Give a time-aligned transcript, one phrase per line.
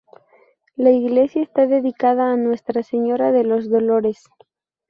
[0.75, 4.23] La iglesia está dedicada a Nuestra Señora de los Dolores.